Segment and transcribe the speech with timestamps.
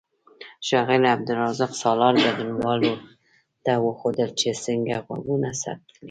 [0.67, 2.93] ښاغلي عبدالرزاق سالار ګډونوالو
[3.63, 5.97] ته وښودل چې څنګه غږونه ثبت کړي.